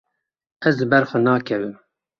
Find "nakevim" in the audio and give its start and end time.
1.25-1.75